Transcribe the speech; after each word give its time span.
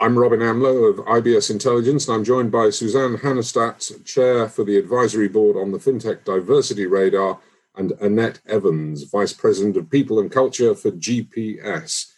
I'm 0.00 0.16
Robin 0.16 0.38
Amlôt 0.38 0.88
of 0.88 1.04
IBS 1.06 1.50
Intelligence, 1.50 2.06
and 2.06 2.14
I'm 2.14 2.24
joined 2.24 2.52
by 2.52 2.70
Suzanne 2.70 3.16
Hannestad, 3.16 4.04
Chair 4.04 4.48
for 4.48 4.62
the 4.62 4.76
Advisory 4.76 5.26
Board 5.26 5.56
on 5.56 5.72
the 5.72 5.78
FinTech 5.78 6.22
Diversity 6.24 6.86
Radar, 6.86 7.40
and 7.74 7.90
Annette 8.00 8.40
Evans, 8.46 9.02
Vice 9.02 9.32
President 9.32 9.76
of 9.76 9.90
People 9.90 10.20
and 10.20 10.30
Culture 10.30 10.76
for 10.76 10.92
GPS. 10.92 12.12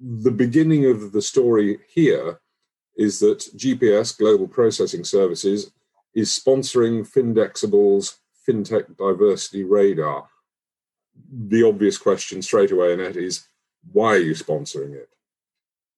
The 0.00 0.30
beginning 0.30 0.86
of 0.86 1.10
the 1.10 1.20
story 1.20 1.78
here 1.88 2.38
is 2.96 3.18
that 3.18 3.38
GPS, 3.56 4.16
Global 4.16 4.46
Processing 4.46 5.02
Services, 5.02 5.72
is 6.14 6.30
sponsoring 6.30 7.04
Findexable's 7.04 8.20
FinTech 8.48 8.96
Diversity 8.96 9.64
Radar. 9.64 10.28
The 11.32 11.64
obvious 11.64 11.98
question 11.98 12.42
straight 12.42 12.70
away, 12.70 12.92
Annette, 12.92 13.16
is 13.16 13.48
why 13.90 14.14
are 14.14 14.18
you 14.18 14.34
sponsoring 14.34 14.94
it? 14.94 15.08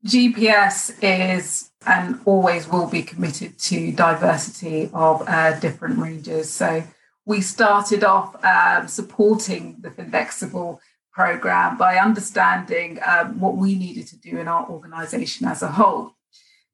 GPS 0.07 0.97
is 1.03 1.71
and 1.87 2.21
always 2.25 2.69
will 2.69 2.89
be 2.89 3.03
committed 3.03 3.59
to 3.59 3.93
diversity 3.93 4.91
of 4.93 5.23
uh, 5.27 5.59
different 5.61 5.99
ranges. 5.99 6.51
So 6.51 6.85
we 7.25 7.41
started 7.41 8.05
off 8.05 8.43
um, 8.45 8.89
supporting 8.89 9.77
the 9.81 9.91
Findexable 9.91 10.79
program 11.13 11.77
by 11.77 11.97
understanding 11.97 12.99
um, 13.07 13.41
what 13.41 13.57
we 13.57 13.75
needed 13.75 14.07
to 14.09 14.19
do 14.19 14.39
in 14.39 14.49
our 14.49 14.69
organization 14.69 15.47
as 15.47 15.63
a 15.63 15.69
whole. 15.69 16.13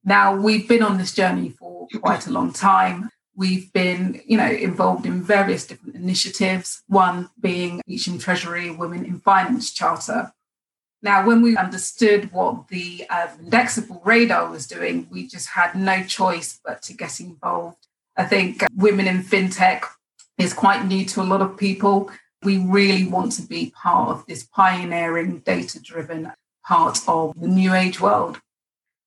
Now 0.04 0.34
we've 0.34 0.68
been 0.68 0.82
on 0.82 0.98
this 0.98 1.14
journey 1.14 1.50
for 1.50 1.86
quite 2.00 2.26
a 2.26 2.32
long 2.32 2.52
time. 2.52 3.10
We've 3.34 3.72
been, 3.72 4.20
you 4.26 4.36
know, 4.36 4.50
involved 4.50 5.06
in 5.06 5.22
various 5.22 5.66
different 5.66 5.94
initiatives. 5.94 6.82
One 6.86 7.30
being 7.40 7.80
Beecham 7.86 8.18
Treasury 8.18 8.70
Women 8.70 9.06
in 9.06 9.20
Finance 9.20 9.72
Charter, 9.72 10.32
now, 11.02 11.26
when 11.26 11.42
we 11.42 11.56
understood 11.56 12.32
what 12.32 12.68
the 12.68 13.04
uh, 13.10 13.26
Findexable 13.26 14.06
radar 14.06 14.48
was 14.48 14.68
doing, 14.68 15.08
we 15.10 15.26
just 15.26 15.48
had 15.48 15.74
no 15.74 16.04
choice 16.04 16.60
but 16.64 16.80
to 16.82 16.94
get 16.94 17.18
involved. 17.18 17.88
I 18.16 18.24
think 18.24 18.64
women 18.76 19.08
in 19.08 19.22
fintech 19.22 19.82
is 20.38 20.54
quite 20.54 20.86
new 20.86 21.04
to 21.06 21.22
a 21.22 21.24
lot 21.24 21.40
of 21.40 21.56
people. 21.56 22.10
We 22.44 22.58
really 22.58 23.08
want 23.08 23.32
to 23.32 23.42
be 23.42 23.72
part 23.74 24.10
of 24.10 24.26
this 24.26 24.44
pioneering, 24.44 25.40
data 25.40 25.80
driven 25.82 26.32
part 26.64 27.00
of 27.08 27.34
the 27.40 27.48
new 27.48 27.74
age 27.74 28.00
world. 28.00 28.40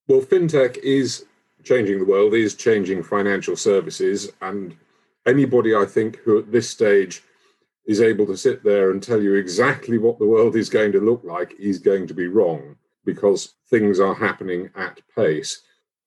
Well, 0.07 0.21
fintech 0.21 0.77
is 0.77 1.25
changing 1.63 1.99
the 1.99 2.05
world, 2.05 2.33
is 2.33 2.55
changing 2.55 3.03
financial 3.03 3.55
services. 3.55 4.31
And 4.41 4.75
anybody, 5.25 5.73
I 5.73 5.85
think, 5.85 6.17
who 6.17 6.39
at 6.39 6.51
this 6.51 6.69
stage 6.69 7.23
is 7.87 8.01
able 8.01 8.25
to 8.25 8.37
sit 8.37 8.63
there 8.63 8.91
and 8.91 9.01
tell 9.01 9.21
you 9.21 9.35
exactly 9.35 9.97
what 9.97 10.17
the 10.19 10.25
world 10.25 10.55
is 10.55 10.69
going 10.69 10.91
to 10.91 10.99
look 10.99 11.21
like 11.23 11.53
is 11.59 11.79
going 11.79 12.07
to 12.07 12.13
be 12.13 12.27
wrong 12.27 12.75
because 13.05 13.55
things 13.69 13.99
are 13.99 14.15
happening 14.15 14.69
at 14.75 14.99
pace. 15.15 15.61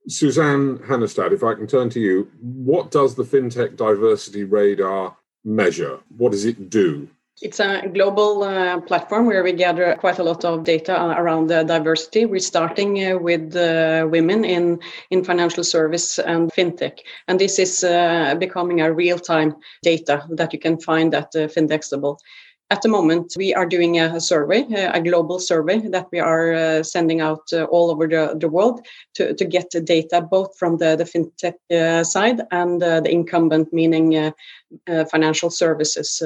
Suzanne 0.08 0.78
Hannestad, 0.78 1.32
if 1.32 1.44
I 1.44 1.54
can 1.54 1.66
turn 1.66 1.90
to 1.90 2.00
you, 2.00 2.30
what 2.40 2.90
does 2.90 3.14
the 3.14 3.24
FinTech 3.24 3.76
Diversity 3.76 4.44
Radar 4.44 5.16
measure? 5.44 6.00
What 6.16 6.32
does 6.32 6.44
it 6.44 6.70
do? 6.70 7.08
It's 7.40 7.60
a 7.60 7.88
global 7.94 8.42
uh, 8.42 8.80
platform 8.80 9.26
where 9.26 9.44
we 9.44 9.52
gather 9.52 9.94
quite 10.00 10.18
a 10.18 10.24
lot 10.24 10.44
of 10.44 10.64
data 10.64 11.00
around 11.16 11.52
uh, 11.52 11.62
diversity. 11.62 12.26
We're 12.26 12.40
starting 12.40 13.04
uh, 13.04 13.18
with 13.18 13.54
uh, 13.54 14.08
women 14.10 14.44
in, 14.44 14.80
in 15.10 15.22
financial 15.22 15.62
service 15.62 16.18
and 16.18 16.50
fintech. 16.50 16.98
And 17.28 17.38
this 17.38 17.60
is 17.60 17.84
uh, 17.84 18.34
becoming 18.40 18.80
a 18.80 18.92
real 18.92 19.20
time 19.20 19.54
data 19.82 20.26
that 20.30 20.52
you 20.52 20.58
can 20.58 20.80
find 20.80 21.14
at 21.14 21.28
uh, 21.36 21.46
Findexable. 21.46 22.18
At 22.70 22.82
the 22.82 22.88
moment, 22.88 23.34
we 23.36 23.54
are 23.54 23.66
doing 23.66 24.00
a 24.00 24.20
survey, 24.20 24.66
a 24.74 25.00
global 25.00 25.38
survey 25.38 25.78
that 25.88 26.08
we 26.12 26.18
are 26.18 26.82
sending 26.82 27.22
out 27.22 27.50
all 27.70 27.90
over 27.90 28.06
the, 28.06 28.36
the 28.38 28.48
world 28.48 28.86
to, 29.14 29.32
to 29.32 29.44
get 29.46 29.70
the 29.70 29.80
data 29.80 30.20
both 30.20 30.58
from 30.58 30.76
the, 30.76 30.94
the 30.94 31.04
fintech 31.04 32.04
side 32.04 32.42
and 32.50 32.82
the 32.82 33.10
incumbent, 33.10 33.72
meaning 33.72 34.34
financial 35.10 35.48
services. 35.48 36.22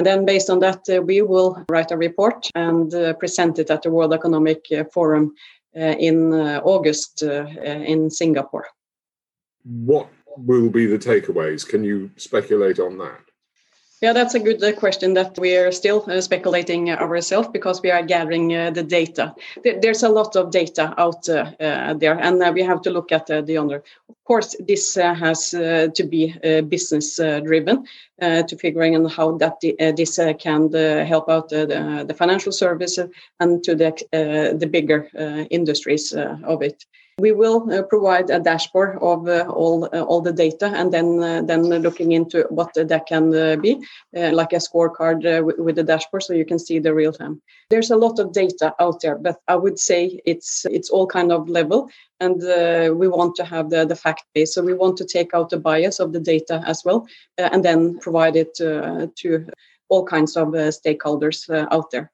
And 0.00 0.06
then, 0.06 0.24
based 0.24 0.48
on 0.48 0.60
that, 0.60 0.88
uh, 0.88 1.02
we 1.02 1.20
will 1.20 1.62
write 1.68 1.90
a 1.90 1.96
report 1.98 2.48
and 2.54 2.94
uh, 2.94 3.12
present 3.12 3.58
it 3.58 3.70
at 3.70 3.82
the 3.82 3.90
World 3.90 4.14
Economic 4.14 4.64
uh, 4.72 4.84
Forum 4.84 5.34
uh, 5.76 5.94
in 5.98 6.32
uh, 6.32 6.62
August 6.64 7.22
uh, 7.22 7.44
in 7.92 8.08
Singapore. 8.08 8.66
What 9.62 10.08
will 10.38 10.70
be 10.70 10.86
the 10.86 10.96
takeaways? 10.96 11.68
Can 11.68 11.84
you 11.84 12.10
speculate 12.16 12.78
on 12.78 12.96
that? 12.96 13.20
Yeah, 14.00 14.14
that's 14.14 14.34
a 14.34 14.40
good 14.40 14.64
uh, 14.64 14.72
question 14.72 15.12
that 15.12 15.38
we 15.38 15.54
are 15.58 15.70
still 15.70 16.02
uh, 16.08 16.22
speculating 16.22 16.88
ourselves 16.90 17.48
because 17.48 17.82
we 17.82 17.90
are 17.90 18.02
gathering 18.02 18.48
the 18.48 18.82
data. 18.82 19.34
There's 19.62 20.02
a 20.02 20.08
lot 20.08 20.34
of 20.36 20.50
data 20.50 20.94
out 20.96 21.26
there, 21.26 22.18
and 22.18 22.54
we 22.54 22.62
have 22.62 22.80
to 22.82 22.90
look 22.90 23.12
at 23.12 23.26
the 23.26 23.58
under. 23.58 23.84
Of 24.08 24.24
course, 24.24 24.56
this 24.66 24.94
has 24.94 25.50
to 25.50 26.04
be 26.08 26.34
business 26.70 27.16
driven 27.16 27.84
to 28.20 28.56
figuring 28.58 28.96
out 28.96 29.10
how 29.12 29.36
that 29.38 29.60
this 29.60 30.18
can 30.38 30.72
help 31.06 31.28
out 31.28 31.48
the, 31.48 32.04
the, 32.06 32.14
financial 32.14 32.52
services 32.52 33.08
and 33.40 33.62
to 33.64 33.74
the 33.74 33.90
the 34.58 34.66
bigger 34.66 35.08
industries 35.50 36.12
of 36.12 36.62
it. 36.62 36.84
We 37.20 37.32
will 37.32 37.70
uh, 37.70 37.82
provide 37.82 38.30
a 38.30 38.40
dashboard 38.40 38.96
of 39.02 39.28
uh, 39.28 39.44
all 39.48 39.84
uh, 39.92 40.00
all 40.00 40.22
the 40.22 40.32
data 40.32 40.72
and 40.74 40.90
then 40.90 41.22
uh, 41.22 41.42
then 41.42 41.64
looking 41.64 42.12
into 42.12 42.46
what 42.48 42.72
that 42.74 43.06
can 43.06 43.34
uh, 43.34 43.56
be 43.56 43.72
uh, 44.16 44.30
like 44.32 44.54
a 44.54 44.56
scorecard 44.56 45.20
with 45.58 45.76
the 45.76 45.84
dashboard 45.84 46.22
so 46.22 46.32
you 46.32 46.46
can 46.46 46.58
see 46.58 46.78
the 46.78 46.94
real 46.94 47.12
time. 47.12 47.42
There's 47.68 47.90
a 47.90 47.96
lot 47.96 48.18
of 48.18 48.32
data 48.32 48.74
out 48.80 49.00
there 49.02 49.18
but 49.18 49.36
i 49.48 49.54
would 49.54 49.78
say 49.78 50.20
it's 50.24 50.64
it's 50.70 50.90
all 50.90 51.06
kind 51.06 51.30
of 51.32 51.48
level 51.48 51.90
and 52.20 52.42
uh, 52.44 52.92
we 52.94 53.08
want 53.08 53.34
to 53.36 53.44
have 53.44 53.70
the, 53.70 53.84
the 53.84 53.96
fact 53.96 54.24
base 54.34 54.54
so 54.54 54.62
we 54.62 54.74
want 54.74 54.96
to 54.96 55.04
take 55.04 55.34
out 55.34 55.50
the 55.50 55.58
bias 55.58 56.00
of 56.00 56.12
the 56.12 56.20
data 56.20 56.62
as 56.66 56.82
well 56.84 57.06
uh, 57.38 57.48
and 57.52 57.64
then 57.64 57.98
provide 57.98 58.36
it 58.36 58.60
uh, 58.60 59.06
to 59.16 59.46
all 59.88 60.04
kinds 60.04 60.36
of 60.36 60.48
stakeholders 60.48 61.48
out 61.70 61.90
there 61.90 62.10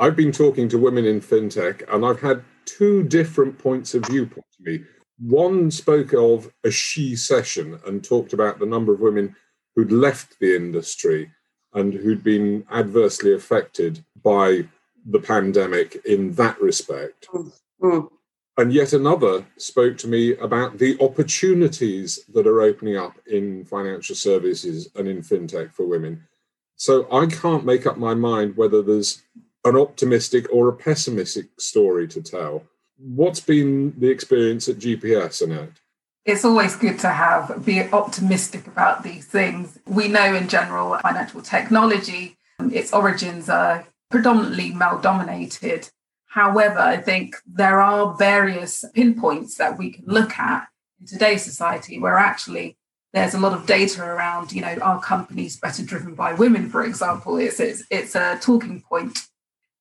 I've 0.00 0.16
been 0.16 0.32
talking 0.32 0.66
to 0.70 0.78
women 0.78 1.04
in 1.04 1.20
fintech 1.20 1.82
and 1.92 2.06
I've 2.06 2.22
had 2.22 2.42
two 2.64 3.02
different 3.02 3.58
points 3.58 3.94
of 3.94 4.06
view 4.06 4.26
to 4.26 4.42
me. 4.60 4.80
One 5.18 5.70
spoke 5.70 6.14
of 6.14 6.50
a 6.64 6.70
shecession 6.70 7.78
and 7.86 8.02
talked 8.02 8.32
about 8.32 8.58
the 8.58 8.66
number 8.66 8.94
of 8.94 9.00
women 9.00 9.36
who'd 9.76 9.92
left 9.92 10.38
the 10.40 10.56
industry 10.56 11.30
and 11.74 11.92
who'd 11.92 12.24
been 12.24 12.64
adversely 12.72 13.34
affected 13.34 14.02
by 14.22 14.66
the 15.04 15.20
pandemic 15.20 16.00
in 16.06 16.32
that 16.32 16.60
respect. 16.60 17.28
Mm. 17.28 17.52
mm. 17.82 18.08
And 18.56 18.72
yet 18.72 18.92
another 18.92 19.46
spoke 19.56 19.96
to 19.98 20.08
me 20.08 20.36
about 20.36 20.78
the 20.78 20.98
opportunities 21.00 22.20
that 22.34 22.46
are 22.46 22.60
opening 22.60 22.96
up 22.96 23.16
in 23.26 23.64
financial 23.64 24.14
services 24.14 24.90
and 24.94 25.08
in 25.08 25.22
fintech 25.22 25.72
for 25.72 25.86
women. 25.86 26.26
So 26.76 27.06
I 27.12 27.26
can't 27.26 27.64
make 27.64 27.86
up 27.86 27.96
my 27.96 28.14
mind 28.14 28.56
whether 28.56 28.82
there's 28.82 29.22
an 29.64 29.76
optimistic 29.76 30.46
or 30.52 30.68
a 30.68 30.72
pessimistic 30.72 31.46
story 31.58 32.08
to 32.08 32.22
tell. 32.22 32.64
What's 32.98 33.40
been 33.40 33.94
the 33.98 34.10
experience 34.10 34.68
at 34.68 34.78
GPS, 34.78 35.42
Annette? 35.42 35.72
It's 36.24 36.44
always 36.44 36.76
good 36.76 36.98
to 37.00 37.08
have 37.08 37.64
be 37.64 37.80
optimistic 37.80 38.66
about 38.66 39.02
these 39.02 39.26
things. 39.26 39.78
We 39.86 40.08
know 40.08 40.34
in 40.34 40.48
general 40.48 40.98
financial 40.98 41.40
technology, 41.40 42.36
um, 42.58 42.72
its 42.72 42.92
origins 42.92 43.48
are 43.48 43.86
predominantly 44.10 44.72
male 44.72 44.98
dominated. 44.98 45.88
However, 46.30 46.78
I 46.78 46.96
think 46.96 47.34
there 47.44 47.80
are 47.80 48.14
various 48.16 48.84
pinpoints 48.94 49.56
that 49.56 49.76
we 49.76 49.90
can 49.90 50.04
look 50.06 50.38
at 50.38 50.68
in 51.00 51.06
today's 51.06 51.42
society 51.42 51.98
where 51.98 52.16
actually 52.16 52.76
there's 53.12 53.34
a 53.34 53.40
lot 53.40 53.52
of 53.52 53.66
data 53.66 54.04
around, 54.04 54.52
you 54.52 54.62
know, 54.62 54.76
are 54.80 55.00
companies 55.00 55.58
better 55.58 55.84
driven 55.84 56.14
by 56.14 56.34
women, 56.34 56.70
for 56.70 56.84
example? 56.84 57.36
It's, 57.36 57.58
it's, 57.58 57.82
it's 57.90 58.14
a 58.14 58.38
talking 58.40 58.80
point 58.80 59.18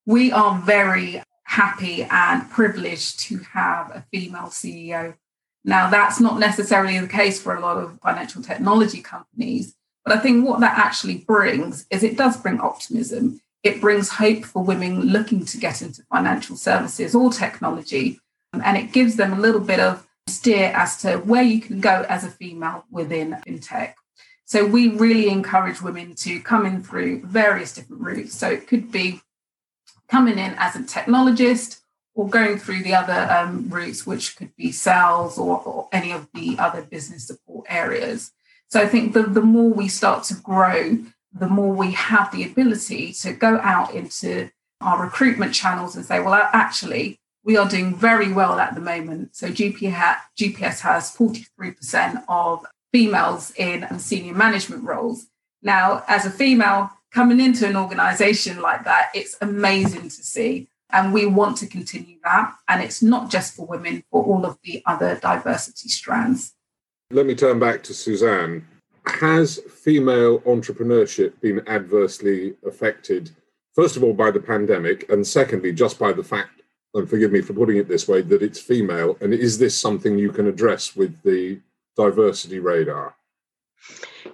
we 0.07 0.31
are 0.31 0.59
very 0.59 1.21
happy 1.43 2.01
and 2.09 2.49
privileged 2.49 3.19
to 3.19 3.37
have 3.53 3.91
a 3.91 4.05
female 4.11 4.47
CEO. 4.47 5.13
Now, 5.63 5.87
that's 5.91 6.19
not 6.19 6.39
necessarily 6.39 6.97
the 6.97 7.07
case 7.07 7.39
for 7.39 7.55
a 7.55 7.59
lot 7.59 7.77
of 7.77 7.99
financial 8.01 8.41
technology 8.41 9.01
companies, 9.01 9.75
but 10.03 10.17
I 10.17 10.19
think 10.19 10.47
what 10.47 10.61
that 10.61 10.79
actually 10.79 11.17
brings 11.17 11.85
is 11.91 12.01
it 12.01 12.17
does 12.17 12.37
bring 12.37 12.59
optimism. 12.59 13.39
It 13.63 13.81
brings 13.81 14.09
hope 14.09 14.45
for 14.45 14.63
women 14.63 15.01
looking 15.01 15.45
to 15.45 15.57
get 15.57 15.81
into 15.81 16.03
financial 16.03 16.55
services 16.55 17.13
or 17.13 17.31
technology, 17.31 18.19
and 18.53 18.77
it 18.77 18.93
gives 18.93 19.15
them 19.15 19.33
a 19.33 19.39
little 19.39 19.61
bit 19.61 19.79
of 19.79 20.07
steer 20.27 20.71
as 20.75 21.01
to 21.01 21.17
where 21.17 21.43
you 21.43 21.59
can 21.59 21.81
go 21.81 22.05
as 22.07 22.23
a 22.23 22.29
female 22.29 22.85
within 22.89 23.31
fintech. 23.45 23.93
So 24.45 24.65
we 24.65 24.89
really 24.89 25.29
encourage 25.29 25.81
women 25.81 26.15
to 26.15 26.39
come 26.39 26.65
in 26.65 26.81
through 26.81 27.25
various 27.25 27.73
different 27.73 28.01
routes. 28.01 28.35
So 28.35 28.49
it 28.49 28.67
could 28.67 28.91
be 28.91 29.21
coming 30.07 30.39
in 30.39 30.55
as 30.57 30.75
a 30.75 30.79
technologist 30.79 31.81
or 32.15 32.27
going 32.27 32.57
through 32.57 32.83
the 32.83 32.95
other 32.95 33.31
um, 33.31 33.69
routes, 33.69 34.07
which 34.07 34.35
could 34.35 34.55
be 34.55 34.71
sales 34.71 35.37
or, 35.37 35.61
or, 35.61 35.87
any 35.91 36.11
of 36.11 36.27
the 36.33 36.57
other 36.57 36.81
business 36.81 37.27
support 37.27 37.65
areas. 37.69 38.31
So 38.69 38.81
I 38.81 38.87
think 38.87 39.13
the, 39.13 39.23
the 39.23 39.41
more 39.41 39.69
we 39.69 39.87
start 39.87 40.23
to 40.25 40.33
grow, 40.33 40.97
the 41.33 41.47
more 41.47 41.73
we 41.73 41.91
have 41.91 42.31
the 42.31 42.43
ability 42.43 43.13
to 43.13 43.33
go 43.33 43.59
out 43.59 43.93
into 43.93 44.49
our 44.81 45.03
recruitment 45.03 45.53
channels 45.53 45.95
and 45.95 46.05
say, 46.05 46.19
well, 46.19 46.33
actually, 46.33 47.19
we 47.43 47.57
are 47.57 47.67
doing 47.67 47.95
very 47.95 48.31
well 48.31 48.59
at 48.59 48.75
the 48.75 48.81
moment. 48.81 49.35
So 49.35 49.49
GPS 49.49 50.79
has 50.79 51.15
43% 51.15 52.23
of 52.27 52.65
females 52.91 53.51
in 53.55 53.99
senior 53.99 54.33
management 54.33 54.83
roles. 54.83 55.27
Now, 55.61 56.03
as 56.07 56.25
a 56.25 56.31
female 56.31 56.91
coming 57.11 57.39
into 57.39 57.67
an 57.67 57.75
organization 57.75 58.61
like 58.61 58.83
that, 58.85 59.09
it's 59.13 59.35
amazing 59.41 60.03
to 60.03 60.09
see. 60.09 60.67
And 60.91 61.13
we 61.13 61.27
want 61.27 61.57
to 61.57 61.67
continue 61.67 62.17
that. 62.23 62.55
And 62.67 62.81
it's 62.81 63.03
not 63.03 63.29
just 63.29 63.55
for 63.55 63.67
women, 63.67 64.03
for 64.09 64.23
all 64.23 64.45
of 64.45 64.57
the 64.63 64.81
other 64.85 65.19
diversity 65.21 65.89
strands. 65.89 66.53
Let 67.11 67.25
me 67.25 67.35
turn 67.35 67.59
back 67.59 67.83
to 67.83 67.93
Suzanne. 67.93 68.65
Has 69.05 69.59
female 69.59 70.39
entrepreneurship 70.41 71.39
been 71.41 71.67
adversely 71.67 72.55
affected, 72.65 73.31
first 73.73 73.97
of 73.97 74.03
all, 74.03 74.13
by 74.13 74.31
the 74.31 74.39
pandemic, 74.39 75.09
and 75.09 75.25
secondly, 75.25 75.71
just 75.71 75.99
by 75.99 76.13
the 76.13 76.23
fact, 76.23 76.61
and 76.93 77.09
forgive 77.09 77.31
me 77.31 77.41
for 77.41 77.53
putting 77.53 77.77
it 77.77 77.87
this 77.87 78.07
way, 78.07 78.21
that 78.21 78.41
it's 78.41 78.59
female? 78.59 79.17
And 79.21 79.33
is 79.33 79.57
this 79.57 79.77
something 79.77 80.17
you 80.17 80.31
can 80.31 80.47
address 80.47 80.95
with 80.95 81.21
the 81.23 81.59
diversity 81.95 82.59
radar? 82.59 83.15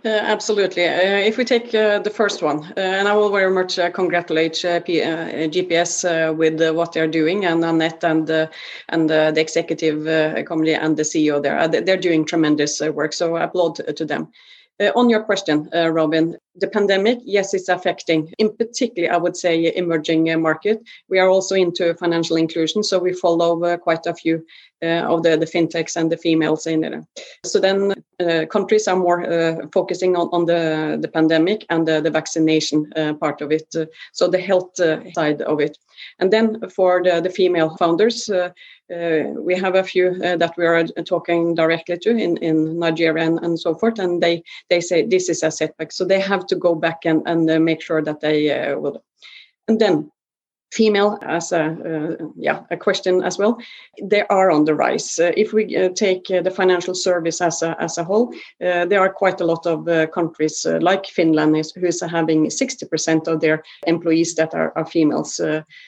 Uh, 0.04 0.10
absolutely. 0.10 0.86
Uh, 0.86 1.18
if 1.30 1.38
we 1.38 1.46
take 1.46 1.74
uh, 1.74 2.00
the 2.00 2.10
first 2.10 2.42
one, 2.42 2.64
uh, 2.78 2.80
and 2.80 3.08
I 3.08 3.16
will 3.16 3.32
very 3.32 3.52
much 3.52 3.80
uh, 3.80 3.90
congratulate 3.90 4.64
uh, 4.64 4.80
P- 4.80 5.02
GPS 5.02 6.36
with 6.36 6.76
what 6.76 6.94
they're 6.94 7.08
doing, 7.08 7.46
and 7.46 7.64
Annette 7.64 8.04
and 8.04 8.30
and 8.90 9.10
the 9.10 9.34
executive 9.36 10.46
committee 10.46 10.74
and 10.74 10.98
the 10.98 11.04
CEO 11.04 11.42
there, 11.42 11.68
they're 11.68 11.98
doing 11.98 12.26
tremendous 12.26 12.82
work. 12.82 13.14
So 13.14 13.38
applaud 13.38 13.76
to 13.96 14.06
them. 14.06 14.32
Uh, 14.80 14.92
on 14.96 15.10
your 15.10 15.24
question, 15.24 15.70
uh, 15.74 15.90
Robin, 15.90 16.38
the 16.58 16.68
pandemic, 16.68 17.20
yes, 17.26 17.54
it's 17.54 17.70
affecting, 17.70 18.34
in 18.38 18.56
particular, 18.56 19.12
I 19.12 19.18
would 19.18 19.36
say, 19.36 19.74
emerging 19.76 20.32
uh, 20.32 20.38
market. 20.38 20.82
We 21.10 21.20
are 21.20 21.30
also 21.30 21.56
into 21.56 21.94
financial 21.96 22.38
inclusion, 22.38 22.84
so 22.84 23.00
we 23.00 23.14
follow 23.14 23.64
uh, 23.64 23.78
quite 23.78 24.06
a 24.06 24.14
few 24.14 24.46
uh, 24.82 25.04
of 25.08 25.24
the, 25.24 25.38
the 25.38 25.46
fintechs 25.46 25.96
and 25.96 26.12
the 26.12 26.18
females 26.18 26.66
in 26.68 26.82
there. 26.82 27.04
So 27.46 27.60
then 27.60 27.94
uh, 28.20 28.46
countries 28.46 28.88
are 28.88 28.96
more 28.96 29.68
focusing 29.74 30.16
on, 30.16 30.30
on 30.32 30.46
the, 30.46 30.98
the 31.02 31.08
pandemic 31.08 31.66
and 31.70 31.88
the, 31.88 32.02
the 32.02 32.12
vaccination 32.12 32.92
part 33.20 33.42
of 33.42 33.52
it, 33.52 33.74
so 34.14 34.28
the 34.28 34.40
health 34.40 34.76
side 35.14 35.42
of 35.42 35.60
it. 35.60 35.78
And 36.20 36.32
then 36.32 36.70
for 36.70 37.02
the, 37.04 37.22
the 37.22 37.30
female 37.30 37.76
founders, 37.78 38.30
uh, 38.94 39.34
we 39.38 39.56
have 39.56 39.76
a 39.76 39.84
few 39.84 40.10
uh, 40.24 40.38
that 40.38 40.56
we 40.58 40.66
are 40.66 40.84
talking 41.06 41.56
directly 41.56 41.98
to 41.98 42.12
in, 42.12 42.38
in 42.38 42.78
Nigeria 42.78 43.26
and, 43.26 43.40
and 43.40 43.60
so 43.60 43.74
forth, 43.74 43.98
and 43.98 44.22
they, 44.22 44.44
they 44.70 44.80
say 44.80 45.06
this 45.06 45.28
is 45.30 45.42
a 45.42 45.50
setback. 45.50 45.92
So 45.92 46.06
they 46.06 46.20
have 46.20 46.45
to 46.50 46.56
go 46.56 46.76
back 46.76 47.06
and, 47.06 47.22
and 47.26 47.50
uh, 47.50 47.60
make 47.60 47.82
sure 47.82 48.02
that 48.02 48.22
they 48.22 48.76
will. 48.76 49.04
And 49.68 49.80
then 49.80 50.12
female 50.76 51.18
as 51.22 51.52
a 51.52 51.64
uh, 51.64 52.26
yeah 52.36 52.60
a 52.70 52.78
question 52.78 53.24
as 53.24 53.38
well. 53.38 53.58
They 54.04 54.24
are 54.28 54.52
on 54.52 54.66
the 54.66 54.76
rise. 54.76 55.20
Uh, 55.20 55.32
if 55.38 55.54
we 55.54 55.76
uh, 55.76 55.90
take 55.96 56.30
uh, 56.30 56.42
the 56.42 56.52
financial 56.52 56.94
service 56.94 57.42
as 57.42 57.62
a, 57.64 57.76
as 57.80 57.98
a 57.98 58.04
whole 58.04 58.34
uh, 58.66 58.86
there 58.86 59.00
are 59.00 59.12
quite 59.22 59.42
a 59.42 59.46
lot 59.46 59.66
of 59.66 59.88
uh, 59.88 60.08
countries 60.08 60.66
like 60.82 61.06
finland 61.06 61.56
is, 61.58 61.72
who 61.72 61.86
is 61.86 62.02
having 62.02 62.48
60% 62.48 63.28
of 63.28 63.40
their 63.40 63.64
employees 63.88 64.36
that 64.36 64.54
are, 64.54 64.72
are 64.76 64.86
females. 64.86 65.42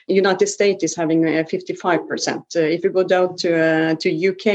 United 0.08 0.48
states 0.48 0.84
is 0.84 0.96
having 0.96 1.22
55% 1.24 2.56
if 2.56 2.84
you 2.84 2.90
go 2.90 3.04
down 3.04 3.36
to 3.38 3.96
to 3.96 4.10
uk 4.30 4.46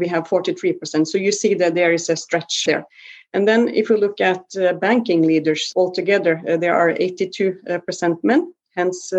we 0.00 0.08
have 0.08 0.24
43% 0.24 1.06
so 1.06 1.18
you 1.18 1.32
see 1.32 1.54
that 1.54 1.74
there 1.74 1.92
is 1.92 2.08
a 2.08 2.16
stretch 2.16 2.64
there 2.66 2.86
and 3.34 3.46
then 3.46 3.68
if 3.68 3.90
you 3.90 3.96
look 3.96 4.20
at 4.20 4.44
uh, 4.56 4.72
banking 4.74 5.22
leaders 5.22 5.72
altogether, 5.76 6.42
uh, 6.48 6.56
there 6.56 6.74
are 6.74 6.94
82% 6.94 8.24
men 8.24 8.52
hence 8.78 9.12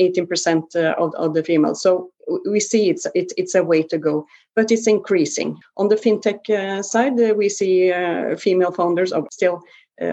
18% 0.00 0.74
uh, 0.74 0.78
uh, 0.78 0.94
of, 0.98 1.14
of 1.14 1.34
the 1.34 1.44
females. 1.44 1.82
So 1.82 2.10
we 2.48 2.60
see 2.60 2.88
it's, 2.88 3.06
it's, 3.14 3.34
it's 3.36 3.54
a 3.54 3.62
way 3.62 3.82
to 3.84 3.98
go, 3.98 4.26
but 4.56 4.70
it's 4.70 4.86
increasing. 4.86 5.58
On 5.76 5.88
the 5.88 5.96
fintech 5.96 6.48
uh, 6.48 6.82
side, 6.82 7.18
we 7.36 7.48
see 7.48 7.92
female 8.38 8.72
founders 8.72 9.12
of 9.12 9.26
still 9.30 9.62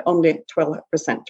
only 0.06 0.42
12%. 0.56 1.24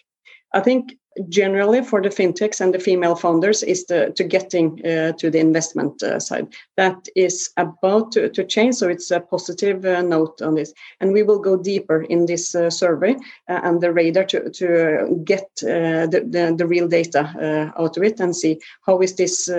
I 0.54 0.60
think 0.62 0.98
generally 1.28 1.84
for 1.84 2.02
the 2.02 2.10
fintechs 2.10 2.62
and 2.62 2.74
the 2.74 2.80
female 2.80 3.16
founders 3.16 3.64
is 3.64 3.86
the, 3.86 4.14
to 4.16 4.24
getting 4.24 4.86
uh, 4.86 5.12
to 5.14 5.30
the 5.30 5.40
investment 5.40 6.02
uh, 6.02 6.20
side. 6.20 6.48
That 6.78 7.08
is 7.16 7.50
about 7.58 8.12
to, 8.14 8.30
to, 8.30 8.44
change, 8.44 8.76
so 8.76 8.88
it's 8.88 9.12
a 9.12 9.20
positive 9.20 9.84
uh, 9.86 10.02
note 10.02 10.42
on 10.42 10.56
this. 10.56 10.74
And 11.02 11.12
we 11.12 11.24
will 11.24 11.40
go 11.40 11.58
deeper 11.58 12.04
in 12.04 12.26
this 12.26 12.56
uh, 12.56 12.70
survey 12.70 13.16
uh, 13.50 13.60
and 13.64 13.82
the 13.82 13.92
radar 13.92 14.24
to, 14.26 14.50
to 14.50 15.22
get 15.24 15.48
uh, 15.64 16.08
the, 16.08 16.26
the, 16.30 16.56
the, 16.58 16.68
real 16.68 16.88
data 16.88 17.74
out 17.78 17.98
of 17.98 18.04
it 18.04 18.20
and 18.20 18.36
see 18.36 18.60
how 18.86 19.00
is 19.00 19.16
this 19.16 19.50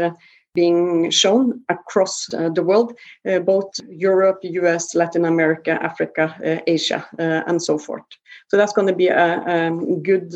being 0.55 1.11
shown 1.11 1.61
across 1.69 2.27
the 2.27 2.63
world, 2.63 2.97
both 3.45 3.73
Europe, 3.89 4.39
US, 4.43 4.95
Latin 4.95 5.25
America, 5.25 5.79
Africa, 5.83 6.63
Asia, 6.67 7.07
and 7.19 7.63
so 7.63 7.79
forth. 7.79 8.05
So 8.49 8.57
that's 8.57 8.73
going 8.73 8.89
to 8.89 8.95
be 8.95 9.09
a, 9.09 9.43
a 9.47 9.67
um, 9.69 10.03
good 10.03 10.35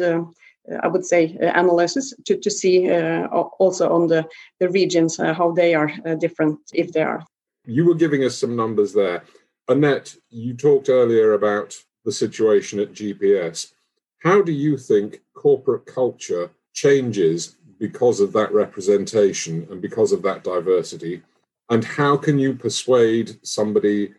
I 0.82 0.88
would 0.88 1.04
say, 1.04 1.36
uh, 1.42 1.52
analysis 1.54 2.14
to, 2.26 2.36
to 2.36 2.50
see 2.50 2.90
uh, 2.90 3.26
also 3.26 3.92
on 3.92 4.08
the, 4.08 4.26
the 4.60 4.70
regions 4.70 5.18
uh, 5.18 5.34
how 5.34 5.52
they 5.52 5.74
are 5.74 5.90
different, 6.18 6.58
if 6.72 6.92
they 6.92 7.02
are. 7.02 7.24
You 7.66 7.86
were 7.86 7.94
giving 7.94 8.24
us 8.24 8.36
some 8.36 8.56
numbers 8.56 8.92
there. 8.92 9.24
Annette, 9.68 10.14
you 10.30 10.54
talked 10.54 10.88
earlier 10.88 11.32
about 11.32 11.74
the 12.04 12.12
situation 12.12 12.80
at 12.80 12.92
GPS. 12.92 13.72
How 14.18 14.42
do 14.42 14.52
you 14.52 14.76
think 14.76 15.22
corporate 15.34 15.86
culture 15.86 16.50
changes 16.72 17.56
because 17.78 18.20
of 18.20 18.32
that 18.32 18.52
representation 18.52 19.66
and 19.70 19.80
because 19.80 20.12
of 20.12 20.22
that 20.22 20.44
diversity? 20.44 21.22
And 21.70 21.84
how 21.84 22.16
can 22.16 22.38
you 22.38 22.54
persuade 22.54 23.38
somebody 23.42 24.14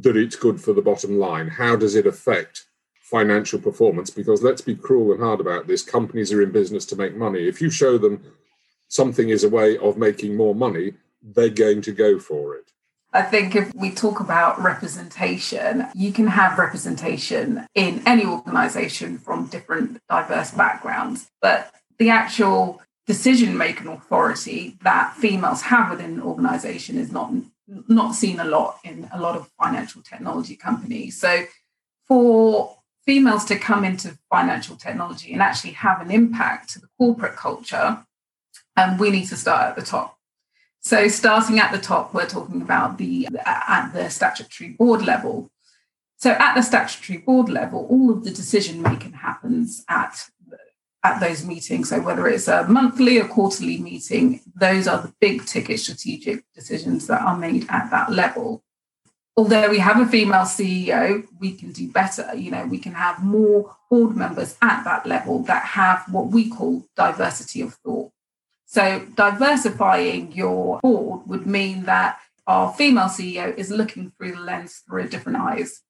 that 0.00 0.16
it's 0.16 0.36
good 0.36 0.60
for 0.60 0.72
the 0.72 0.82
bottom 0.82 1.18
line? 1.18 1.48
How 1.48 1.76
does 1.76 1.94
it 1.94 2.06
affect 2.06 2.66
financial 3.10 3.58
performance 3.58 4.10
because 4.10 4.42
let's 4.42 4.60
be 4.60 4.74
cruel 4.74 5.12
and 5.12 5.22
hard 5.22 5.40
about 5.40 5.66
this 5.66 5.82
companies 5.82 6.32
are 6.32 6.42
in 6.42 6.52
business 6.52 6.86
to 6.86 6.96
make 6.96 7.16
money 7.16 7.48
if 7.48 7.60
you 7.60 7.70
show 7.70 7.98
them 7.98 8.22
something 8.88 9.30
is 9.30 9.44
a 9.44 9.48
way 9.48 9.76
of 9.78 9.96
making 9.96 10.36
more 10.36 10.54
money 10.54 10.92
they're 11.22 11.48
going 11.48 11.82
to 11.82 11.92
go 11.92 12.18
for 12.18 12.54
it 12.54 12.70
I 13.12 13.22
think 13.22 13.56
if 13.56 13.74
we 13.74 13.90
talk 13.90 14.20
about 14.20 14.62
representation, 14.62 15.88
you 15.96 16.12
can 16.12 16.28
have 16.28 16.58
representation 16.58 17.66
in 17.74 18.02
any 18.06 18.24
organization 18.24 19.18
from 19.18 19.46
different 19.46 20.00
diverse 20.08 20.52
backgrounds, 20.52 21.28
but 21.42 21.72
the 21.98 22.10
actual 22.10 22.80
decision 23.08 23.58
making 23.58 23.88
authority 23.88 24.78
that 24.82 25.16
females 25.16 25.62
have 25.62 25.90
within 25.90 26.14
an 26.14 26.22
organization 26.22 26.98
is 26.98 27.10
not 27.10 27.32
not 27.88 28.14
seen 28.14 28.38
a 28.40 28.44
lot 28.44 28.78
in 28.84 29.08
a 29.12 29.20
lot 29.20 29.36
of 29.36 29.48
financial 29.60 30.02
technology 30.02 30.56
companies. 30.56 31.20
So 31.20 31.44
for 32.06 32.76
females 33.10 33.44
to 33.44 33.58
come 33.58 33.84
into 33.84 34.16
financial 34.30 34.76
technology 34.76 35.32
and 35.32 35.42
actually 35.42 35.72
have 35.72 36.00
an 36.00 36.12
impact 36.12 36.70
to 36.70 36.78
the 36.78 36.86
corporate 36.96 37.34
culture, 37.34 38.06
um, 38.76 38.98
we 38.98 39.10
need 39.10 39.26
to 39.26 39.34
start 39.34 39.70
at 39.70 39.74
the 39.74 39.82
top. 39.82 40.16
So, 40.78 41.08
starting 41.08 41.58
at 41.58 41.72
the 41.72 41.78
top, 41.78 42.14
we're 42.14 42.28
talking 42.28 42.62
about 42.62 42.98
the 42.98 43.26
at 43.44 43.90
the 43.92 44.08
statutory 44.10 44.70
board 44.70 45.02
level. 45.02 45.50
So, 46.18 46.30
at 46.30 46.54
the 46.54 46.62
statutory 46.62 47.18
board 47.18 47.48
level, 47.48 47.84
all 47.90 48.12
of 48.12 48.22
the 48.22 48.30
decision 48.30 48.80
making 48.80 49.14
happens 49.14 49.84
at 49.88 50.14
at 51.02 51.18
those 51.18 51.44
meetings. 51.44 51.88
So, 51.88 52.00
whether 52.00 52.28
it's 52.28 52.46
a 52.46 52.68
monthly 52.68 53.18
or 53.18 53.26
quarterly 53.26 53.78
meeting, 53.78 54.40
those 54.54 54.86
are 54.86 55.02
the 55.02 55.12
big 55.20 55.46
ticket 55.46 55.80
strategic 55.80 56.44
decisions 56.54 57.08
that 57.08 57.22
are 57.22 57.36
made 57.36 57.66
at 57.70 57.90
that 57.90 58.12
level 58.12 58.62
although 59.40 59.70
we 59.70 59.78
have 59.78 59.98
a 59.98 60.04
female 60.04 60.42
CEO, 60.42 61.26
we 61.38 61.52
can 61.52 61.72
do 61.72 61.90
better. 61.90 62.30
You 62.34 62.50
know, 62.50 62.66
we 62.66 62.76
can 62.76 62.92
have 62.92 63.24
more 63.24 63.74
board 63.88 64.14
members 64.14 64.54
at 64.60 64.84
that 64.84 65.06
level 65.06 65.42
that 65.44 65.64
have 65.64 66.04
what 66.10 66.26
we 66.26 66.50
call 66.50 66.84
diversity 66.94 67.62
of 67.62 67.72
thought. 67.76 68.12
So, 68.66 69.06
diversifying 69.14 70.32
your 70.32 70.78
board 70.80 71.26
would 71.26 71.46
mean 71.46 71.84
that 71.84 72.20
our 72.46 72.74
female 72.74 73.06
CEO 73.06 73.56
is 73.56 73.70
looking 73.70 74.10
through 74.10 74.32
the 74.32 74.42
lens 74.42 74.82
through 74.86 75.08
different 75.08 75.38
eyes. 75.38 75.80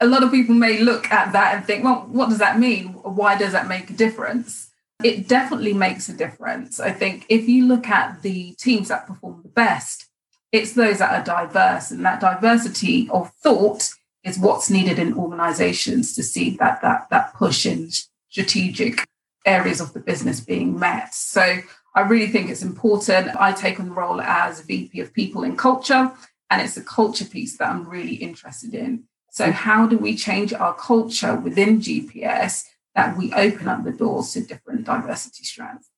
A 0.00 0.06
lot 0.06 0.22
of 0.22 0.30
people 0.30 0.54
may 0.54 0.78
look 0.78 1.10
at 1.10 1.32
that 1.32 1.54
and 1.54 1.64
think, 1.64 1.84
well, 1.84 2.06
what 2.10 2.28
does 2.28 2.38
that 2.38 2.58
mean? 2.58 2.88
Why 2.88 3.34
does 3.38 3.52
that 3.52 3.66
make 3.66 3.88
a 3.88 3.94
difference? 3.94 4.68
It 5.02 5.26
definitely 5.26 5.72
makes 5.72 6.10
a 6.10 6.12
difference. 6.12 6.80
I 6.80 6.90
think 6.90 7.24
if 7.30 7.48
you 7.48 7.64
look 7.66 7.88
at 7.88 8.20
the 8.20 8.54
teams 8.58 8.88
that 8.88 9.06
perform 9.06 9.40
the 9.42 9.48
best, 9.48 10.10
it's 10.54 10.74
those 10.74 10.98
that 11.00 11.10
are 11.10 11.46
diverse, 11.46 11.90
and 11.90 12.04
that 12.04 12.20
diversity 12.20 13.08
of 13.10 13.32
thought 13.42 13.90
is 14.22 14.38
what's 14.38 14.70
needed 14.70 15.00
in 15.00 15.18
organizations 15.18 16.14
to 16.14 16.22
see 16.22 16.50
that 16.58 16.80
that 16.80 17.10
that 17.10 17.34
push 17.34 17.66
in 17.66 17.90
strategic 18.28 19.04
areas 19.44 19.80
of 19.80 19.92
the 19.92 19.98
business 19.98 20.38
being 20.38 20.78
met. 20.78 21.12
So 21.12 21.58
I 21.96 22.00
really 22.02 22.28
think 22.28 22.50
it's 22.50 22.62
important. 22.62 23.34
I 23.36 23.50
take 23.50 23.80
on 23.80 23.88
the 23.88 23.94
role 23.94 24.20
as 24.20 24.60
VP 24.60 25.00
of 25.00 25.12
People 25.12 25.42
and 25.42 25.58
Culture, 25.58 26.12
and 26.48 26.62
it's 26.62 26.76
the 26.76 26.82
culture 26.82 27.24
piece 27.24 27.58
that 27.58 27.70
I'm 27.70 27.88
really 27.88 28.14
interested 28.14 28.74
in. 28.74 29.04
So 29.32 29.50
how 29.50 29.88
do 29.88 29.98
we 29.98 30.14
change 30.14 30.54
our 30.54 30.74
culture 30.74 31.34
within 31.34 31.80
GPS 31.80 32.64
that 32.94 33.18
we 33.18 33.32
open 33.32 33.66
up 33.66 33.82
the 33.82 33.90
doors 33.90 34.32
to 34.34 34.40
different 34.40 34.84
diversity 34.84 35.42
strands? 35.42 35.90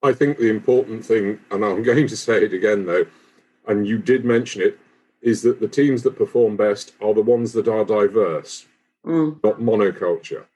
I 0.00 0.12
think 0.12 0.38
the 0.38 0.48
important 0.48 1.04
thing, 1.04 1.40
and 1.50 1.64
I'm 1.64 1.82
going 1.90 2.06
to 2.06 2.16
say 2.16 2.44
it 2.44 2.52
again 2.52 2.86
though, 2.86 3.04
and 3.68 3.86
you 3.86 3.98
did 3.98 4.24
mention 4.24 4.62
it, 4.62 4.78
is 5.20 5.42
that 5.42 5.60
the 5.60 5.68
teams 5.68 6.02
that 6.02 6.18
perform 6.18 6.56
best 6.56 6.92
are 7.00 7.14
the 7.14 7.22
ones 7.22 7.52
that 7.52 7.68
are 7.68 7.84
diverse, 7.84 8.66
mm. 9.04 9.42
not 9.44 9.60
monoculture. 9.60 10.46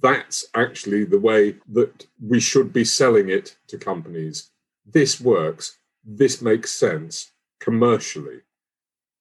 That's 0.00 0.46
actually 0.54 1.04
the 1.04 1.20
way 1.20 1.56
that 1.68 2.06
we 2.20 2.40
should 2.40 2.72
be 2.72 2.84
selling 2.84 3.28
it 3.28 3.56
to 3.68 3.78
companies. 3.78 4.50
This 4.84 5.20
works. 5.20 5.78
This 6.04 6.40
makes 6.40 6.72
sense 6.72 7.32
commercially. 7.60 8.40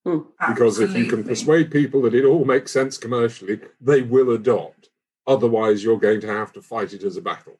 Mm, 0.05 0.27
because 0.49 0.79
if 0.79 0.95
you 0.95 1.05
can 1.05 1.23
persuade 1.23 1.71
people 1.71 2.01
that 2.03 2.13
it 2.13 2.25
all 2.25 2.45
makes 2.45 2.71
sense 2.71 2.97
commercially, 2.97 3.59
they 3.81 4.01
will 4.03 4.31
adopt. 4.31 4.89
Otherwise, 5.25 5.83
you're 5.83 5.99
going 5.99 6.21
to 6.21 6.27
have 6.27 6.53
to 6.53 6.61
fight 6.61 6.93
it 6.93 7.03
as 7.03 7.17
a 7.17 7.21
battle. 7.21 7.57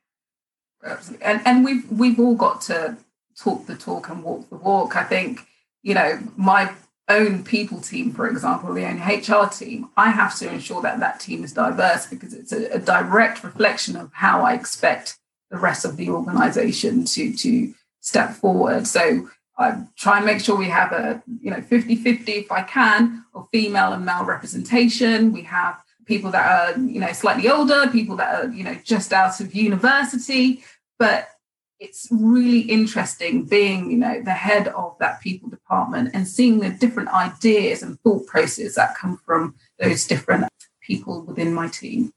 Absolutely. 0.84 1.26
And 1.26 1.42
and 1.46 1.66
we've 1.66 1.92
we've 1.92 2.20
all 2.20 2.36
got 2.36 2.62
to 2.62 2.98
talk 3.36 3.66
the 3.66 3.76
talk 3.76 4.10
and 4.10 4.24
walk 4.24 4.50
the 4.50 4.58
walk. 4.58 4.96
I 4.96 5.04
think, 5.04 5.48
you 5.86 5.94
know, 5.94 6.20
my 6.36 6.74
own 7.08 7.44
people 7.44 7.80
team, 7.80 8.12
for 8.12 8.28
example, 8.28 8.74
the 8.74 8.86
own 8.86 8.98
HR 8.98 9.48
team, 9.48 9.88
I 9.96 10.10
have 10.10 10.36
to 10.40 10.52
ensure 10.52 10.82
that 10.82 11.00
that 11.00 11.20
team 11.20 11.44
is 11.44 11.54
diverse 11.54 12.08
because 12.08 12.34
it's 12.34 12.52
a, 12.52 12.66
a 12.72 12.80
direct 12.80 13.44
reflection 13.44 13.96
of 13.96 14.10
how 14.12 14.42
I 14.42 14.56
expect 14.56 15.20
the 15.52 15.58
rest 15.58 15.86
of 15.86 15.96
the 15.96 16.10
organization 16.10 17.06
to 17.06 17.34
to 17.34 17.74
step 18.02 18.32
forward. 18.34 18.88
So 18.88 19.30
I 19.60 19.84
try 19.96 20.18
and 20.18 20.26
make 20.26 20.42
sure 20.42 20.56
we 20.56 20.70
have 20.70 20.92
a 20.92 21.22
you 21.40 21.52
know 21.52 21.62
50-50 21.62 22.28
if 22.30 22.52
I 22.52 22.64
can 22.64 23.24
of 23.36 23.48
female 23.52 23.94
and 23.94 24.04
male 24.04 24.26
representation. 24.26 25.32
We 25.32 25.44
have 25.44 25.80
people 26.08 26.32
that 26.32 26.46
are 26.76 26.80
you 26.80 27.00
know 27.00 27.14
slightly 27.14 27.48
older, 27.48 27.88
people 27.92 28.16
that 28.16 28.34
are 28.34 28.52
you 28.52 28.64
know 28.64 28.76
just 28.84 29.14
out 29.14 29.40
of 29.40 29.54
university, 29.54 30.64
but 30.98 31.30
it's 31.80 32.08
really 32.10 32.60
interesting 32.60 33.44
being 33.44 33.92
you 33.92 33.98
know 33.98 34.22
the 34.24 34.32
head 34.32 34.68
of 34.70 34.96
that 35.00 35.22
people 35.22 35.50
department 35.50 36.12
and 36.14 36.28
seeing 36.28 36.60
the 36.60 36.70
different 36.70 37.10
ideas 37.10 37.84
and 37.84 38.00
thought 38.02 38.26
process 38.28 38.76
that 38.76 38.96
come 38.96 39.20
from 39.26 39.56
those 39.80 40.06
different 40.06 40.46
people 40.82 41.24
within 41.24 41.54
my 41.54 41.68
team. 41.68 42.12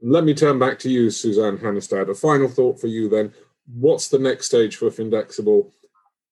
Let 0.00 0.24
me 0.24 0.32
turn 0.32 0.58
back 0.58 0.78
to 0.80 0.90
you, 0.90 1.10
Suzanne 1.10 1.58
Hannestad. 1.58 2.08
A 2.08 2.14
final 2.14 2.48
thought 2.48 2.80
for 2.80 2.86
you 2.86 3.08
then. 3.08 3.32
What's 3.66 4.08
the 4.08 4.18
next 4.18 4.46
stage 4.46 4.76
for 4.76 4.90
Findexable? 4.90 5.70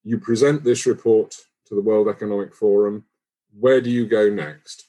You 0.05 0.19
present 0.19 0.63
this 0.63 0.87
report 0.87 1.37
to 1.67 1.75
the 1.75 1.83
World 1.83 2.09
Economic 2.09 2.55
Forum. 2.55 3.05
Where 3.59 3.81
do 3.81 3.91
you 3.91 4.07
go 4.07 4.31
next? 4.31 4.86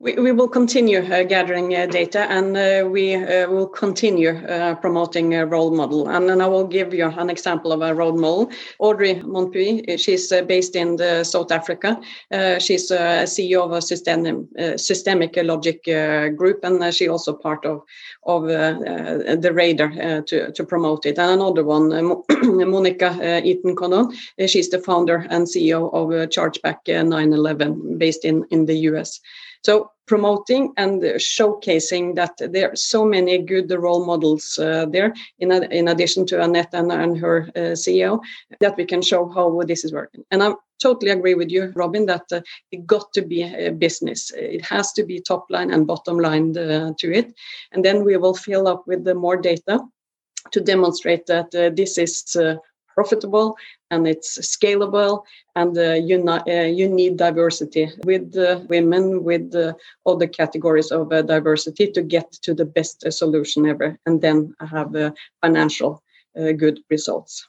We, 0.00 0.14
we 0.14 0.30
will 0.30 0.46
continue 0.46 1.00
uh, 1.00 1.24
gathering 1.24 1.74
uh, 1.74 1.86
data 1.86 2.20
and 2.30 2.56
uh, 2.56 2.88
we 2.88 3.16
uh, 3.16 3.50
will 3.50 3.66
continue 3.66 4.30
uh, 4.46 4.76
promoting 4.76 5.34
a 5.34 5.44
role 5.44 5.74
model. 5.74 6.08
And 6.08 6.28
then 6.28 6.40
I 6.40 6.46
will 6.46 6.68
give 6.68 6.94
you 6.94 7.06
an 7.06 7.28
example 7.28 7.72
of 7.72 7.82
a 7.82 7.92
role 7.92 8.16
model. 8.16 8.48
Audrey 8.78 9.16
Mothupi, 9.16 9.92
uh, 9.92 9.96
she's 9.96 10.30
uh, 10.30 10.42
based 10.42 10.76
in 10.76 11.00
uh, 11.00 11.24
South 11.24 11.50
Africa. 11.50 12.00
she's 12.60 12.92
a 12.92 13.26
CEO 13.26 13.64
of 13.64 13.72
a 13.72 13.82
system, 13.82 14.48
systemic 14.76 15.36
logic 15.36 15.82
group 16.36 16.60
and 16.62 16.94
she's 16.94 17.08
also 17.08 17.32
part 17.32 17.64
of, 17.66 17.82
of 18.22 18.44
the 18.44 19.50
radar 19.52 20.22
to, 20.22 20.52
to 20.52 20.64
promote 20.64 21.06
it. 21.06 21.18
And 21.18 21.32
another 21.32 21.64
one, 21.64 21.88
Monica 22.70 23.42
Eaton 23.44 23.74
Cardone, 23.74 24.14
she's 24.46 24.70
the 24.70 24.78
founder 24.78 25.26
and 25.28 25.44
CEO 25.44 25.92
of 25.92 26.08
Chargeback 26.30 26.86
911 26.86 27.98
based 27.98 28.24
in, 28.24 28.44
in 28.50 28.66
the 28.66 28.76
US. 28.90 29.20
So 29.64 29.90
promoting 30.06 30.72
and 30.76 31.02
showcasing 31.02 32.14
that 32.16 32.32
there 32.38 32.72
are 32.72 32.76
so 32.76 33.04
many 33.04 33.38
good 33.38 33.70
role 33.70 34.04
models 34.04 34.58
uh, 34.58 34.86
there, 34.86 35.14
in, 35.38 35.52
a, 35.52 35.60
in 35.70 35.88
addition 35.88 36.26
to 36.26 36.42
Annette 36.42 36.72
and, 36.72 36.90
and 36.90 37.18
her 37.18 37.50
uh, 37.54 37.74
CEO, 37.76 38.20
that 38.60 38.76
we 38.76 38.84
can 38.84 39.02
show 39.02 39.28
how 39.28 39.62
this 39.62 39.84
is 39.84 39.92
working. 39.92 40.24
And 40.30 40.42
I 40.42 40.54
totally 40.82 41.10
agree 41.10 41.34
with 41.34 41.50
you, 41.50 41.72
Robin, 41.76 42.06
that 42.06 42.24
uh, 42.32 42.40
it 42.72 42.86
got 42.86 43.12
to 43.12 43.22
be 43.22 43.42
a 43.42 43.70
business. 43.70 44.32
It 44.34 44.64
has 44.64 44.92
to 44.92 45.04
be 45.04 45.20
top 45.20 45.46
line 45.50 45.70
and 45.70 45.86
bottom 45.86 46.18
line 46.18 46.56
uh, 46.56 46.92
to 46.98 47.12
it. 47.12 47.34
And 47.72 47.84
then 47.84 48.04
we 48.04 48.16
will 48.16 48.34
fill 48.34 48.66
up 48.66 48.84
with 48.86 49.04
the 49.04 49.14
more 49.14 49.36
data 49.36 49.80
to 50.52 50.60
demonstrate 50.60 51.26
that 51.26 51.54
uh, 51.54 51.70
this 51.74 51.98
is 51.98 52.36
uh, 52.36 52.56
profitable 52.98 53.56
and 53.92 54.08
it's 54.08 54.38
scalable 54.38 55.22
and 55.54 55.78
uh, 55.78 55.92
you, 56.08 56.16
uh, 56.28 56.68
you 56.78 56.88
need 56.88 57.16
diversity 57.16 57.88
with 58.04 58.36
uh, 58.36 58.58
women 58.68 59.22
with 59.22 59.54
all 60.04 60.16
the 60.16 60.26
categories 60.26 60.90
of 60.90 61.12
uh, 61.12 61.22
diversity 61.22 61.86
to 61.92 62.02
get 62.02 62.28
to 62.32 62.52
the 62.54 62.64
best 62.64 63.04
uh, 63.04 63.10
solution 63.10 63.66
ever 63.66 63.96
and 64.06 64.20
then 64.20 64.52
have 64.58 64.96
uh, 64.96 65.12
financial 65.40 66.02
good 66.56 66.78
results. 66.88 67.48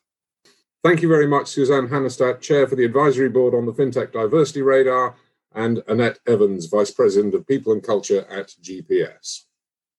Thank 0.84 1.02
you 1.02 1.10
very 1.10 1.28
much 1.28 1.48
suzanne 1.48 1.88
hannestad 1.90 2.42
chair 2.42 2.68
for 2.68 2.76
the 2.76 2.86
advisory 2.86 3.30
board 3.30 3.54
on 3.56 3.66
the 3.66 3.74
fintech 3.74 4.12
diversity 4.12 4.62
radar 4.62 5.16
and 5.54 5.84
annette 5.88 6.20
evans 6.28 6.66
vice 6.68 6.92
president 6.92 7.34
of 7.36 7.46
people 7.48 7.74
and 7.74 7.84
culture 7.84 8.26
at 8.30 8.48
gps 8.66 9.49